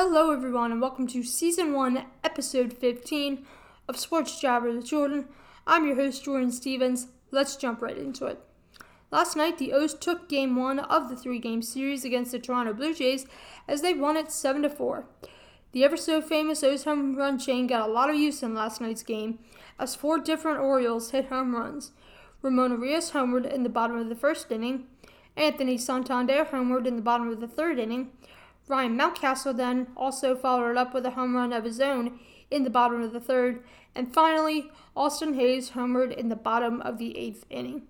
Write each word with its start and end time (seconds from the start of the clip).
Hello, 0.00 0.30
everyone, 0.30 0.70
and 0.70 0.80
welcome 0.80 1.08
to 1.08 1.24
Season 1.24 1.72
1, 1.72 2.04
Episode 2.22 2.72
15 2.72 3.44
of 3.88 3.98
Sports 3.98 4.40
Jabber 4.40 4.70
with 4.70 4.88
Jordyn. 4.88 5.24
I'm 5.66 5.88
your 5.88 5.96
host, 5.96 6.24
Jordyn 6.24 6.52
Stevens. 6.52 7.08
Let's 7.32 7.56
jump 7.56 7.82
right 7.82 7.98
into 7.98 8.26
it. 8.26 8.38
Last 9.10 9.34
night, 9.34 9.58
the 9.58 9.72
O's 9.72 9.94
took 9.94 10.28
Game 10.28 10.54
1 10.54 10.78
of 10.78 11.08
the 11.08 11.16
three 11.16 11.40
game 11.40 11.62
series 11.62 12.04
against 12.04 12.30
the 12.30 12.38
Toronto 12.38 12.74
Blue 12.74 12.94
Jays 12.94 13.26
as 13.66 13.82
they 13.82 13.92
won 13.92 14.16
it 14.16 14.30
7 14.30 14.70
4. 14.70 15.04
The 15.72 15.82
ever 15.82 15.96
so 15.96 16.22
famous 16.22 16.62
O's 16.62 16.84
home 16.84 17.16
run 17.16 17.36
chain 17.36 17.66
got 17.66 17.88
a 17.88 17.92
lot 17.92 18.08
of 18.08 18.14
use 18.14 18.40
in 18.40 18.54
last 18.54 18.80
night's 18.80 19.02
game 19.02 19.40
as 19.80 19.96
four 19.96 20.20
different 20.20 20.60
Orioles 20.60 21.10
hit 21.10 21.26
home 21.26 21.56
runs. 21.56 21.90
Ramon 22.40 22.70
Urias 22.70 23.10
homered 23.10 23.52
in 23.52 23.64
the 23.64 23.68
bottom 23.68 23.98
of 23.98 24.08
the 24.08 24.14
first 24.14 24.52
inning, 24.52 24.86
Anthony 25.36 25.76
Santander 25.76 26.44
homered 26.44 26.86
in 26.86 26.94
the 26.94 27.02
bottom 27.02 27.28
of 27.28 27.40
the 27.40 27.48
third 27.48 27.80
inning, 27.80 28.12
Ryan 28.68 28.96
Mountcastle 28.96 29.56
then 29.56 29.88
also 29.96 30.36
followed 30.36 30.76
up 30.76 30.92
with 30.92 31.06
a 31.06 31.12
home 31.12 31.34
run 31.34 31.52
of 31.52 31.64
his 31.64 31.80
own 31.80 32.20
in 32.50 32.64
the 32.64 32.70
bottom 32.70 33.02
of 33.02 33.12
the 33.12 33.20
third, 33.20 33.62
and 33.94 34.12
finally, 34.12 34.70
Austin 34.94 35.34
Hays 35.34 35.70
homered 35.70 36.16
in 36.16 36.28
the 36.28 36.36
bottom 36.36 36.80
of 36.82 36.98
the 36.98 37.16
eighth 37.16 37.44
inning. 37.50 37.82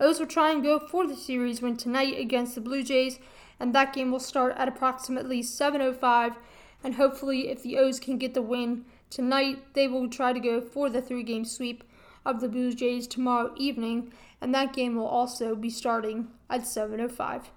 O's 0.00 0.18
will 0.18 0.26
try 0.26 0.50
and 0.50 0.62
go 0.62 0.78
for 0.78 1.06
the 1.06 1.16
series 1.16 1.62
win 1.62 1.76
tonight 1.76 2.18
against 2.18 2.54
the 2.54 2.60
Blue 2.60 2.82
Jays, 2.82 3.20
and 3.60 3.72
that 3.72 3.92
game 3.92 4.10
will 4.10 4.20
start 4.20 4.54
at 4.56 4.68
approximately 4.68 5.42
7:05. 5.42 6.36
And 6.82 6.96
hopefully, 6.96 7.48
if 7.48 7.62
the 7.62 7.78
O's 7.78 7.98
can 7.98 8.18
get 8.18 8.34
the 8.34 8.42
win 8.42 8.84
tonight, 9.08 9.74
they 9.74 9.88
will 9.88 10.10
try 10.10 10.32
to 10.32 10.40
go 10.40 10.60
for 10.60 10.90
the 10.90 11.00
three-game 11.00 11.44
sweep 11.44 11.84
of 12.26 12.40
the 12.40 12.48
Blue 12.48 12.74
Jays 12.74 13.06
tomorrow 13.06 13.54
evening, 13.56 14.12
and 14.40 14.54
that 14.54 14.72
game 14.72 14.96
will 14.96 15.06
also 15.06 15.54
be 15.54 15.70
starting 15.70 16.28
at 16.50 16.66
7:05. 16.66 17.50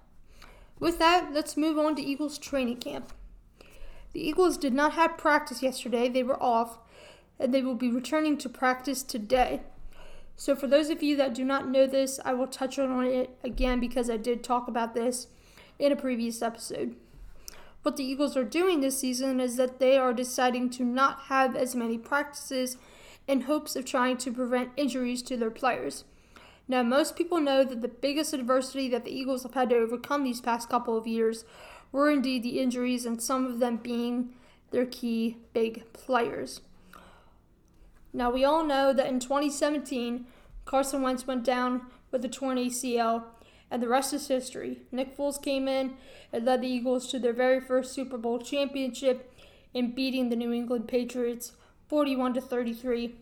With 0.80 0.98
that, 0.98 1.32
let's 1.32 1.56
move 1.56 1.78
on 1.78 1.96
to 1.96 2.02
Eagles 2.02 2.38
training 2.38 2.76
camp. 2.76 3.12
The 4.12 4.26
Eagles 4.26 4.56
did 4.56 4.72
not 4.72 4.92
have 4.92 5.18
practice 5.18 5.62
yesterday, 5.62 6.08
they 6.08 6.22
were 6.22 6.42
off, 6.42 6.78
and 7.38 7.52
they 7.52 7.62
will 7.62 7.74
be 7.74 7.90
returning 7.90 8.38
to 8.38 8.48
practice 8.48 9.02
today. 9.02 9.60
So, 10.36 10.54
for 10.54 10.68
those 10.68 10.88
of 10.88 11.02
you 11.02 11.16
that 11.16 11.34
do 11.34 11.44
not 11.44 11.68
know 11.68 11.86
this, 11.86 12.20
I 12.24 12.32
will 12.32 12.46
touch 12.46 12.78
on 12.78 13.04
it 13.04 13.36
again 13.42 13.80
because 13.80 14.08
I 14.08 14.16
did 14.16 14.44
talk 14.44 14.68
about 14.68 14.94
this 14.94 15.26
in 15.78 15.90
a 15.90 15.96
previous 15.96 16.42
episode. 16.42 16.94
What 17.82 17.96
the 17.96 18.04
Eagles 18.04 18.36
are 18.36 18.44
doing 18.44 18.80
this 18.80 18.98
season 18.98 19.40
is 19.40 19.56
that 19.56 19.78
they 19.78 19.96
are 19.96 20.12
deciding 20.12 20.70
to 20.70 20.84
not 20.84 21.22
have 21.22 21.56
as 21.56 21.74
many 21.74 21.98
practices 21.98 22.76
in 23.26 23.42
hopes 23.42 23.76
of 23.76 23.84
trying 23.84 24.16
to 24.18 24.32
prevent 24.32 24.70
injuries 24.76 25.22
to 25.22 25.36
their 25.36 25.50
players. 25.50 26.04
Now, 26.68 26.82
most 26.82 27.16
people 27.16 27.40
know 27.40 27.64
that 27.64 27.80
the 27.80 27.88
biggest 27.88 28.34
adversity 28.34 28.90
that 28.90 29.06
the 29.06 29.10
Eagles 29.10 29.42
have 29.42 29.54
had 29.54 29.70
to 29.70 29.76
overcome 29.76 30.22
these 30.22 30.42
past 30.42 30.68
couple 30.68 30.98
of 30.98 31.06
years 31.06 31.46
were 31.90 32.10
indeed 32.10 32.42
the 32.42 32.60
injuries, 32.60 33.06
and 33.06 33.22
some 33.22 33.46
of 33.46 33.58
them 33.58 33.78
being 33.78 34.34
their 34.70 34.84
key 34.84 35.38
big 35.54 35.90
players. 35.94 36.60
Now, 38.12 38.30
we 38.30 38.44
all 38.44 38.64
know 38.64 38.92
that 38.92 39.06
in 39.06 39.18
2017, 39.18 40.26
Carson 40.66 41.00
Wentz 41.00 41.26
went 41.26 41.44
down 41.44 41.86
with 42.10 42.22
a 42.24 42.28
torn 42.28 42.58
ACL, 42.58 43.24
and 43.70 43.82
the 43.82 43.88
rest 43.88 44.12
is 44.12 44.28
history. 44.28 44.82
Nick 44.92 45.16
Foles 45.16 45.42
came 45.42 45.68
in 45.68 45.94
and 46.32 46.44
led 46.44 46.60
the 46.60 46.68
Eagles 46.68 47.10
to 47.10 47.18
their 47.18 47.32
very 47.32 47.60
first 47.60 47.92
Super 47.92 48.18
Bowl 48.18 48.38
championship 48.38 49.32
in 49.72 49.94
beating 49.94 50.28
the 50.28 50.36
New 50.36 50.52
England 50.52 50.88
Patriots 50.88 51.52
41 51.88 52.34
to 52.34 52.40
33 52.42 53.14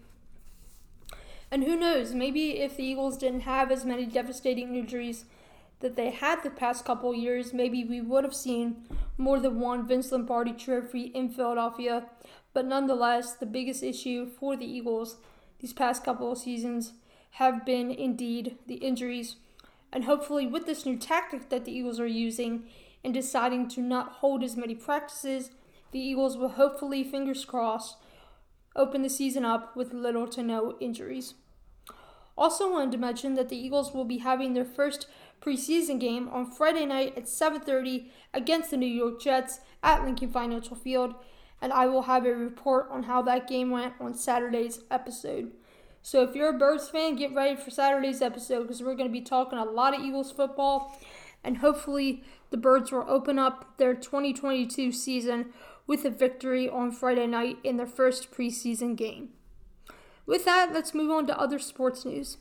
and 1.51 1.65
who 1.65 1.77
knows, 1.77 2.13
maybe 2.13 2.59
if 2.59 2.77
the 2.77 2.85
Eagles 2.85 3.17
didn't 3.17 3.41
have 3.41 3.71
as 3.71 3.85
many 3.85 4.07
devastating 4.07 4.75
injuries 4.77 5.25
that 5.81 5.97
they 5.97 6.11
had 6.11 6.43
the 6.43 6.51
past 6.51 6.85
couple 6.85 7.15
years, 7.15 7.53
maybe 7.53 7.85
we 7.85 8.01
would 8.01 8.25
have 8.25 8.35
seen 8.35 8.85
more 9.19 9.39
than 9.39 9.61
one 9.61 9.87
Vince 9.87 10.11
Lombardi 10.11 10.53
trophy 10.53 11.05
in 11.15 11.29
Philadelphia. 11.29 12.07
But 12.53 12.67
nonetheless, 12.67 13.35
the 13.35 13.47
biggest 13.47 13.83
issue 13.83 14.27
for 14.27 14.57
the 14.57 14.67
Eagles 14.67 15.17
these 15.61 15.73
past 15.73 16.05
couple 16.05 16.33
of 16.33 16.39
seasons 16.39 16.93
have 17.33 17.65
been 17.65 17.91
indeed 17.91 18.57
the 18.67 18.77
injuries. 18.77 19.37
And 19.93 20.05
hopefully, 20.05 20.47
with 20.47 20.67
this 20.67 20.85
new 20.85 20.97
tactic 20.97 21.49
that 21.51 21.65
the 21.65 21.73
Eagles 21.73 22.01
are 22.01 22.07
using 22.07 22.65
in 23.05 23.13
deciding 23.13 23.69
to 23.69 23.81
not 23.81 24.15
hold 24.15 24.43
as 24.43 24.57
many 24.57 24.75
practices, 24.75 25.51
the 25.93 26.01
Eagles 26.01 26.37
will 26.37 26.51
hopefully, 26.51 27.05
fingers 27.05 27.45
crossed, 27.45 27.97
open 28.77 29.03
the 29.03 29.11
season 29.11 29.45
up 29.45 29.75
with 29.75 29.93
little 29.93 30.29
to 30.29 30.43
no 30.43 30.77
injuries. 30.81 31.35
Also 32.39 32.71
wanted 32.71 32.93
to 32.93 32.99
mention 32.99 33.35
that 33.35 33.49
the 33.49 33.57
Eagles 33.57 33.93
will 33.93 34.05
be 34.05 34.19
having 34.19 34.53
their 34.53 34.65
first 34.65 35.07
preseason 35.41 35.99
game 35.99 36.29
on 36.29 36.51
Friday 36.51 36.85
night 36.85 37.17
at 37.17 37.29
7:30 37.29 38.11
against 38.35 38.71
the 38.71 38.77
New 38.77 38.87
York 38.87 39.21
Jets 39.21 39.61
at 39.83 40.05
Lincoln 40.05 40.31
Financial 40.31 40.77
Field, 40.77 41.15
and 41.61 41.73
I 41.73 41.87
will 41.87 42.03
have 42.03 42.27
a 42.27 42.35
report 42.35 42.89
on 42.91 43.05
how 43.05 43.23
that 43.23 43.49
game 43.49 43.71
went 43.71 43.95
on 43.99 44.15
Saturday's 44.15 44.81
episode. 44.91 45.53
So 46.03 46.23
if 46.23 46.37
you're 46.37 46.55
a 46.55 46.59
Birds 46.59 46.89
fan, 46.89 47.17
get 47.17 47.35
ready 47.35 47.57
for 47.57 47.71
Saturday's 47.71 48.23
episode 48.23 48.63
because 48.63 48.83
we're 48.83 48.95
going 48.95 49.09
to 49.09 49.13
be 49.13 49.23
talking 49.23 49.59
a 49.59 49.65
lot 49.65 49.95
of 49.95 50.05
Eagles 50.05 50.31
football 50.31 50.97
and 51.43 51.59
hopefully 51.59 52.23
the 52.51 52.57
Birds 52.57 52.93
will 52.93 53.05
open 53.09 53.39
up 53.39 53.77
their 53.79 53.95
2022 53.95 54.93
season 54.93 55.47
with 55.87 56.05
a 56.05 56.11
victory 56.11 56.69
on 56.69 56.91
Friday 56.91 57.27
night 57.27 57.59
in 57.63 57.77
their 57.77 57.87
first 57.87 58.31
preseason 58.31 58.97
game. 58.97 59.31
With 60.27 60.45
that, 60.45 60.73
let's 60.73 60.95
move 60.95 61.11
on 61.11 61.27
to 61.29 61.39
other 61.39 61.59
sports 61.59 62.05
news. 62.05 62.39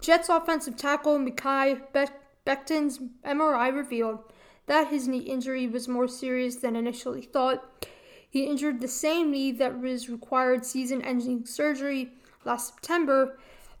Jets 0.00 0.28
offensive 0.28 0.76
tackle 0.76 1.18
Be- 1.24 2.06
Becton's 2.44 3.00
MRI 3.24 3.74
revealed 3.74 4.20
that 4.66 4.88
his 4.88 5.08
knee 5.08 5.18
injury 5.18 5.66
was 5.66 5.88
more 5.88 6.08
serious 6.08 6.56
than 6.56 6.76
initially 6.76 7.22
thought. 7.22 7.86
He 8.28 8.44
injured 8.44 8.80
the 8.80 8.88
same 8.88 9.30
knee 9.30 9.52
that 9.52 9.80
was 9.80 10.08
required 10.08 10.64
season 10.64 11.02
ending 11.02 11.44
surgery 11.44 12.12
last 12.44 12.74
September, 12.74 13.38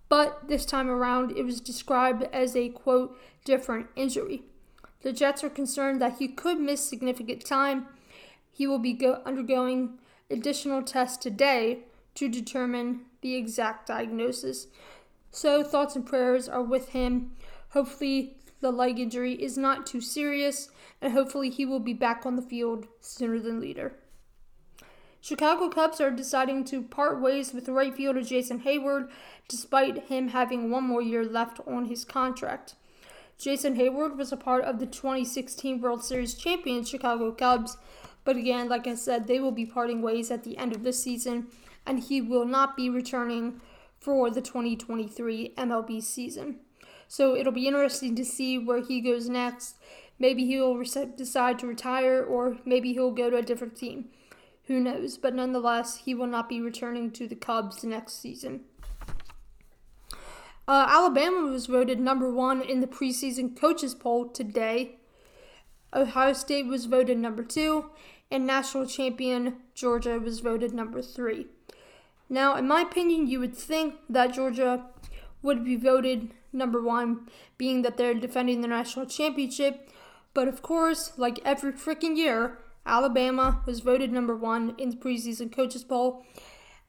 but 0.08 0.48
this 0.48 0.66
time 0.66 0.90
around 0.90 1.36
it 1.36 1.44
was 1.44 1.60
described 1.60 2.24
as 2.32 2.54
a 2.54 2.68
quote 2.68 3.16
different 3.44 3.86
injury. 3.96 4.42
The 5.02 5.12
Jets 5.12 5.42
are 5.44 5.50
concerned 5.50 6.00
that 6.00 6.18
he 6.18 6.28
could 6.28 6.60
miss 6.60 6.84
significant 6.84 7.44
time 7.44 7.86
he 8.52 8.66
will 8.66 8.78
be 8.78 8.92
go- 8.92 9.22
undergoing 9.24 9.98
additional 10.30 10.82
tests 10.82 11.16
today 11.16 11.80
to 12.14 12.28
determine 12.28 13.06
the 13.22 13.34
exact 13.34 13.88
diagnosis. 13.88 14.66
So, 15.30 15.62
thoughts 15.62 15.96
and 15.96 16.06
prayers 16.06 16.48
are 16.48 16.62
with 16.62 16.90
him. 16.90 17.32
Hopefully, 17.70 18.36
the 18.60 18.70
leg 18.70 18.98
injury 18.98 19.32
is 19.32 19.56
not 19.56 19.86
too 19.86 20.02
serious, 20.02 20.68
and 21.00 21.14
hopefully, 21.14 21.48
he 21.48 21.64
will 21.64 21.80
be 21.80 21.94
back 21.94 22.26
on 22.26 22.36
the 22.36 22.42
field 22.42 22.86
sooner 23.00 23.40
than 23.40 23.60
later. 23.60 23.94
Chicago 25.22 25.68
Cubs 25.68 26.00
are 26.00 26.10
deciding 26.10 26.64
to 26.64 26.82
part 26.82 27.20
ways 27.20 27.54
with 27.54 27.68
right 27.68 27.94
fielder 27.94 28.22
Jason 28.22 28.60
Heyward 28.60 29.08
despite 29.48 30.08
him 30.08 30.28
having 30.28 30.68
one 30.68 30.82
more 30.84 31.00
year 31.00 31.24
left 31.24 31.60
on 31.66 31.84
his 31.84 32.04
contract. 32.04 32.74
Jason 33.42 33.74
Heyward 33.74 34.16
was 34.16 34.30
a 34.30 34.36
part 34.36 34.64
of 34.64 34.78
the 34.78 34.86
2016 34.86 35.80
World 35.80 36.04
Series 36.04 36.34
champion 36.34 36.84
Chicago 36.84 37.32
Cubs, 37.32 37.76
but 38.22 38.36
again, 38.36 38.68
like 38.68 38.86
I 38.86 38.94
said, 38.94 39.26
they 39.26 39.40
will 39.40 39.50
be 39.50 39.66
parting 39.66 40.00
ways 40.00 40.30
at 40.30 40.44
the 40.44 40.56
end 40.56 40.72
of 40.72 40.84
this 40.84 41.02
season, 41.02 41.48
and 41.84 41.98
he 41.98 42.20
will 42.20 42.44
not 42.44 42.76
be 42.76 42.88
returning 42.88 43.60
for 43.98 44.30
the 44.30 44.40
2023 44.40 45.54
MLB 45.58 46.00
season. 46.00 46.60
So 47.08 47.34
it'll 47.34 47.52
be 47.52 47.66
interesting 47.66 48.14
to 48.14 48.24
see 48.24 48.58
where 48.58 48.80
he 48.80 49.00
goes 49.00 49.28
next. 49.28 49.74
Maybe 50.20 50.46
he'll 50.46 50.80
decide 50.80 51.58
to 51.58 51.66
retire, 51.66 52.22
or 52.22 52.58
maybe 52.64 52.92
he'll 52.92 53.10
go 53.10 53.28
to 53.28 53.38
a 53.38 53.42
different 53.42 53.74
team. 53.74 54.04
Who 54.66 54.78
knows? 54.78 55.18
But 55.18 55.34
nonetheless, 55.34 56.02
he 56.04 56.14
will 56.14 56.28
not 56.28 56.48
be 56.48 56.60
returning 56.60 57.10
to 57.10 57.26
the 57.26 57.34
Cubs 57.34 57.82
next 57.82 58.20
season. 58.20 58.60
Uh, 60.72 60.86
Alabama 60.88 61.50
was 61.50 61.66
voted 61.66 62.00
number 62.00 62.32
one 62.32 62.62
in 62.62 62.80
the 62.80 62.86
preseason 62.86 63.54
coaches 63.54 63.94
poll 63.94 64.30
today. 64.30 64.96
Ohio 65.92 66.32
State 66.32 66.64
was 66.64 66.86
voted 66.86 67.18
number 67.18 67.42
two, 67.42 67.90
and 68.30 68.46
national 68.46 68.86
champion 68.86 69.56
Georgia 69.74 70.18
was 70.18 70.40
voted 70.40 70.72
number 70.72 71.02
three. 71.02 71.46
Now, 72.30 72.56
in 72.56 72.66
my 72.66 72.80
opinion, 72.80 73.26
you 73.26 73.38
would 73.38 73.54
think 73.54 73.96
that 74.08 74.32
Georgia 74.32 74.86
would 75.42 75.62
be 75.62 75.76
voted 75.76 76.32
number 76.54 76.80
one, 76.80 77.28
being 77.58 77.82
that 77.82 77.98
they're 77.98 78.14
defending 78.14 78.62
the 78.62 78.68
national 78.68 79.04
championship. 79.04 79.90
But 80.32 80.48
of 80.48 80.62
course, 80.62 81.12
like 81.18 81.38
every 81.44 81.72
freaking 81.72 82.16
year, 82.16 82.56
Alabama 82.86 83.60
was 83.66 83.80
voted 83.80 84.10
number 84.10 84.34
one 84.34 84.74
in 84.78 84.88
the 84.88 84.96
preseason 84.96 85.54
coaches 85.54 85.84
poll. 85.84 86.24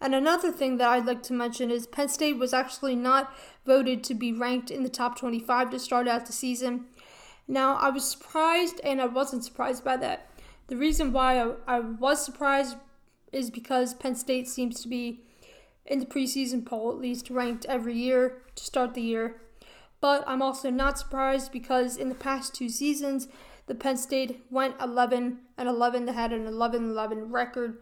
And 0.04 0.14
another 0.14 0.52
thing 0.52 0.78
that 0.78 0.90
I'd 0.90 1.06
like 1.06 1.24
to 1.24 1.34
mention 1.34 1.72
is 1.72 1.88
Penn 1.88 2.10
State 2.10 2.38
was 2.38 2.54
actually 2.54 2.94
not 2.94 3.34
voted 3.66 4.04
to 4.04 4.14
be 4.14 4.34
ranked 4.34 4.70
in 4.70 4.84
the 4.84 4.90
top 4.90 5.18
25 5.18 5.70
to 5.70 5.80
start 5.80 6.10
out 6.10 6.26
the 6.26 6.34
season. 6.34 6.88
Now, 7.48 7.78
I 7.78 7.90
was 7.90 8.12
surprised 8.12 8.82
and 8.84 9.02
I 9.02 9.06
wasn't 9.06 9.46
surprised 9.46 9.82
by 9.86 9.96
that. 9.96 10.30
The 10.68 10.76
reason 10.76 11.14
why 11.14 11.54
I, 11.66 11.80
was 11.80 12.24
surprised 12.24 12.76
is 13.32 13.50
because 13.50 13.94
Penn 13.94 14.16
State 14.16 14.50
seems 14.50 14.82
to 14.82 14.90
be 14.90 15.22
in 15.86 16.00
the 16.00 16.06
preseason 16.06 16.66
poll 16.66 16.92
at 16.92 16.98
least 16.98 17.30
ranked 17.30 17.66
every 17.68 17.96
year 17.96 18.42
to 18.56 18.64
start 18.64 18.96
the 18.96 19.02
year. 19.02 19.42
But 20.02 20.26
I'm 20.28 20.42
also 20.42 20.70
not 20.70 21.00
surprised 21.00 21.54
because 21.54 21.96
in 21.96 22.10
the 22.10 22.16
past 22.16 22.54
two 22.54 22.68
seasons, 22.68 23.30
the 23.68 23.76
Penn 23.76 23.96
State 23.96 24.44
went 24.50 24.76
11 24.82 25.40
and 25.58 25.70
11. 25.70 26.06
They 26.06 26.14
had 26.14 26.34
an 26.34 26.46
11 26.46 26.90
11 26.92 27.32
record. 27.32 27.82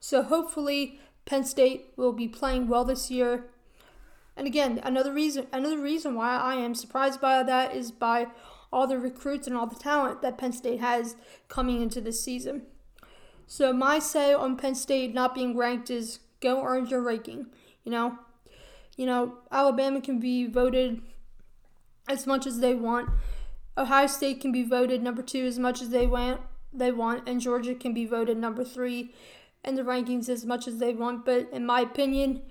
So 0.00 0.22
hopefully 0.22 1.00
Penn 1.24 1.44
State 1.44 1.92
will 1.96 2.12
be 2.12 2.28
playing 2.28 2.68
well 2.68 2.84
this 2.84 3.10
year. 3.10 3.46
And 4.36 4.46
again, 4.46 4.80
another 4.82 5.12
reason 5.12 5.46
another 5.52 5.78
reason 5.78 6.14
why 6.14 6.36
I 6.36 6.54
am 6.56 6.74
surprised 6.74 7.20
by 7.20 7.42
that 7.42 7.74
is 7.74 7.90
by 7.90 8.28
all 8.72 8.86
the 8.86 8.98
recruits 8.98 9.46
and 9.46 9.56
all 9.56 9.66
the 9.66 9.76
talent 9.76 10.22
that 10.22 10.38
Penn 10.38 10.52
State 10.52 10.80
has 10.80 11.16
coming 11.48 11.82
into 11.82 12.00
this 12.00 12.22
season. 12.22 12.62
So 13.46 13.72
my 13.72 13.98
say 13.98 14.32
on 14.32 14.56
Penn 14.56 14.74
State 14.74 15.12
not 15.12 15.34
being 15.34 15.56
ranked 15.56 15.90
is 15.90 16.20
go 16.40 16.64
earn 16.64 16.86
your 16.86 17.02
ranking. 17.02 17.46
You 17.84 17.92
know, 17.92 18.18
you 18.96 19.04
know 19.04 19.38
Alabama 19.50 20.00
can 20.00 20.18
be 20.18 20.46
voted 20.46 21.02
as 22.08 22.26
much 22.26 22.46
as 22.46 22.60
they 22.60 22.74
want. 22.74 23.10
Ohio 23.76 24.06
State 24.06 24.40
can 24.40 24.52
be 24.52 24.64
voted 24.64 25.02
number 25.02 25.22
two 25.22 25.44
as 25.44 25.58
much 25.58 25.82
as 25.82 25.90
they 25.90 26.06
want. 26.06 26.40
They 26.72 26.90
want, 26.90 27.28
and 27.28 27.40
Georgia 27.40 27.74
can 27.74 27.92
be 27.92 28.06
voted 28.06 28.38
number 28.38 28.64
three 28.64 29.12
in 29.64 29.74
the 29.74 29.82
rankings 29.82 30.28
as 30.28 30.44
much 30.44 30.66
as 30.66 30.78
they 30.78 30.94
want. 30.94 31.24
But 31.24 31.48
in 31.52 31.64
my 31.64 31.80
opinion, 31.80 32.42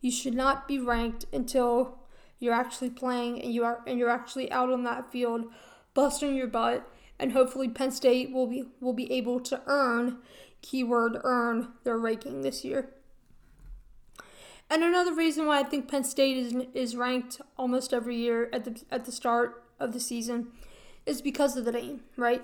you 0.00 0.10
should 0.10 0.34
not 0.34 0.68
be 0.68 0.78
ranked 0.78 1.26
until 1.32 1.98
you're 2.38 2.54
actually 2.54 2.90
playing 2.90 3.40
and 3.42 3.52
you 3.52 3.64
are 3.64 3.80
and 3.86 3.98
you're 3.98 4.10
actually 4.10 4.50
out 4.50 4.70
on 4.70 4.84
that 4.84 5.10
field, 5.12 5.46
busting 5.94 6.34
your 6.34 6.46
butt. 6.46 6.88
And 7.18 7.32
hopefully, 7.32 7.68
Penn 7.68 7.90
State 7.90 8.32
will 8.32 8.46
be 8.46 8.64
will 8.80 8.94
be 8.94 9.10
able 9.12 9.40
to 9.40 9.60
earn, 9.66 10.18
keyword 10.62 11.18
earn 11.22 11.68
their 11.84 11.98
ranking 11.98 12.42
this 12.42 12.64
year. 12.64 12.90
And 14.70 14.84
another 14.84 15.12
reason 15.12 15.46
why 15.46 15.60
I 15.60 15.64
think 15.64 15.88
Penn 15.88 16.04
State 16.04 16.36
is 16.36 16.54
is 16.72 16.96
ranked 16.96 17.40
almost 17.58 17.92
every 17.92 18.16
year 18.16 18.48
at 18.52 18.64
the 18.64 18.80
at 18.90 19.04
the 19.04 19.12
start 19.12 19.64
of 19.78 19.92
the 19.92 20.00
season 20.00 20.48
is 21.04 21.20
because 21.20 21.56
of 21.56 21.64
the 21.64 21.72
name, 21.72 22.02
right? 22.16 22.42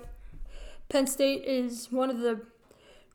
Penn 0.89 1.07
State 1.07 1.45
is 1.45 1.91
one 1.91 2.11
of 2.11 2.19
the 2.19 2.43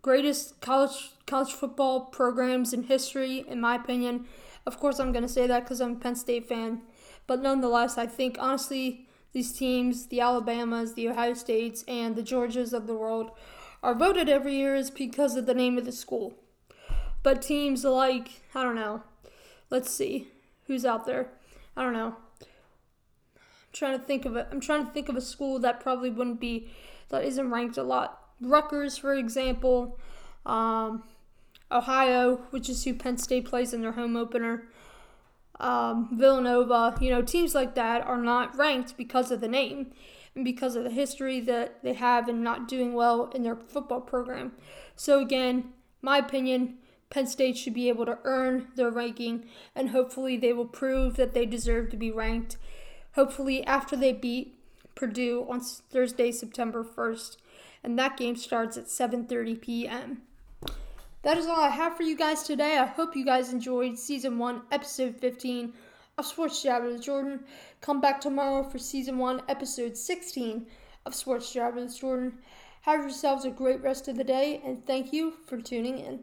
greatest 0.01 0.59
college 0.61 1.11
college 1.25 1.53
football 1.53 2.01
programs 2.01 2.73
in 2.73 2.83
history, 2.83 3.45
in 3.47 3.61
my 3.61 3.75
opinion. 3.75 4.25
Of 4.65 4.79
course, 4.79 4.99
I'm 4.99 5.11
going 5.11 5.23
to 5.23 5.29
say 5.29 5.47
that 5.47 5.63
because 5.63 5.81
I'm 5.81 5.93
a 5.93 5.99
Penn 5.99 6.15
State 6.15 6.47
fan, 6.47 6.81
but 7.27 7.41
nonetheless, 7.41 7.97
I 7.97 8.05
think 8.05 8.37
honestly 8.39 9.07
these 9.33 9.53
teams, 9.53 10.07
the 10.07 10.21
Alabamas, 10.21 10.93
the 10.93 11.07
Ohio 11.09 11.33
States, 11.33 11.83
and 11.87 12.15
the 12.15 12.23
Georgias 12.23 12.73
of 12.73 12.85
the 12.85 12.95
world, 12.95 13.31
are 13.81 13.95
voted 13.95 14.29
every 14.29 14.55
year 14.55 14.75
is 14.75 14.91
because 14.91 15.35
of 15.35 15.45
the 15.45 15.53
name 15.53 15.77
of 15.77 15.85
the 15.85 15.91
school. 15.91 16.33
But 17.23 17.41
teams 17.41 17.83
like, 17.83 18.41
I 18.53 18.63
don't 18.63 18.75
know, 18.75 19.03
let's 19.69 19.91
see, 19.91 20.27
who's 20.67 20.85
out 20.85 21.05
there? 21.05 21.29
I 21.77 21.83
don't 21.83 21.93
know. 21.93 22.15
I'm 22.45 23.73
trying 23.73 23.97
to 23.97 24.03
think 24.03 24.25
of 24.25 24.35
it. 24.35 24.47
I'm 24.51 24.59
trying 24.59 24.85
to 24.85 24.91
think 24.91 25.07
of 25.07 25.15
a 25.15 25.21
school 25.21 25.59
that 25.59 25.79
probably 25.79 26.09
wouldn't 26.09 26.39
be, 26.39 26.69
that 27.09 27.23
isn't 27.23 27.49
ranked 27.49 27.77
a 27.77 27.83
lot. 27.83 28.19
Rutgers, 28.41 28.97
for 28.97 29.13
example, 29.13 29.99
um, 30.45 31.03
Ohio, 31.71 32.37
which 32.49 32.69
is 32.69 32.83
who 32.83 32.93
Penn 32.93 33.17
State 33.17 33.45
plays 33.45 33.73
in 33.73 33.81
their 33.81 33.93
home 33.93 34.15
opener. 34.15 34.67
Um, 35.59 36.09
Villanova, 36.11 36.97
you 36.99 37.11
know, 37.11 37.21
teams 37.21 37.53
like 37.53 37.75
that 37.75 38.01
are 38.01 38.17
not 38.17 38.57
ranked 38.57 38.97
because 38.97 39.31
of 39.31 39.41
the 39.41 39.47
name 39.47 39.91
and 40.35 40.43
because 40.43 40.75
of 40.75 40.83
the 40.83 40.89
history 40.89 41.39
that 41.41 41.83
they 41.83 41.93
have 41.93 42.27
in 42.27 42.41
not 42.41 42.67
doing 42.67 42.93
well 42.93 43.29
in 43.35 43.43
their 43.43 43.55
football 43.55 44.01
program. 44.01 44.53
So, 44.95 45.19
again, 45.19 45.71
my 46.01 46.17
opinion, 46.17 46.77
Penn 47.09 47.27
State 47.27 47.57
should 47.57 47.73
be 47.73 47.89
able 47.89 48.05
to 48.05 48.17
earn 48.23 48.69
their 48.75 48.89
ranking, 48.89 49.45
and 49.75 49.89
hopefully 49.89 50.37
they 50.37 50.53
will 50.53 50.65
prove 50.65 51.15
that 51.17 51.33
they 51.33 51.45
deserve 51.45 51.89
to 51.91 51.97
be 51.97 52.09
ranked. 52.09 52.57
Hopefully, 53.13 53.63
after 53.65 53.95
they 53.95 54.13
beat 54.13 54.57
Purdue 54.95 55.45
on 55.49 55.59
Thursday, 55.59 56.31
September 56.31 56.83
1st, 56.83 57.37
and 57.83 57.97
that 57.97 58.17
game 58.17 58.35
starts 58.35 58.77
at 58.77 58.85
7:30 58.85 59.61
p.m. 59.61 60.21
That 61.23 61.37
is 61.37 61.45
all 61.45 61.61
I 61.61 61.69
have 61.69 61.95
for 61.95 62.03
you 62.03 62.15
guys 62.15 62.43
today. 62.43 62.77
I 62.77 62.85
hope 62.85 63.15
you 63.15 63.23
guys 63.23 63.53
enjoyed 63.53 63.97
season 63.97 64.39
1, 64.39 64.63
episode 64.71 65.17
15 65.17 65.73
of 66.17 66.25
Sports 66.25 66.63
Jabber 66.63 66.87
with 66.87 67.03
Jordyn. 67.03 67.41
Come 67.79 68.01
back 68.01 68.19
tomorrow 68.19 68.63
for 68.63 68.79
season 68.79 69.17
1, 69.17 69.43
episode 69.47 69.95
16 69.95 70.65
of 71.05 71.13
Sports 71.13 71.53
Jabber 71.53 71.81
with 71.81 71.99
Jordyn. 71.99 72.33
Have 72.81 73.01
yourselves 73.01 73.45
a 73.45 73.51
great 73.51 73.81
rest 73.81 74.07
of 74.07 74.17
the 74.17 74.23
day, 74.23 74.61
and 74.65 74.83
thank 74.83 75.13
you 75.13 75.33
for 75.45 75.61
tuning 75.61 75.99
in. 75.99 76.21